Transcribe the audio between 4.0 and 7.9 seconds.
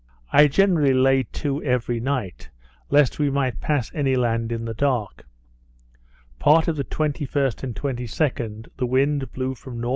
land in the dark. Part of the 21st and